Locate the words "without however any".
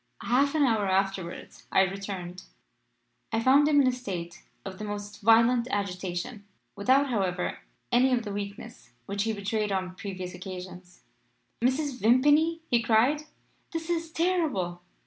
6.75-8.11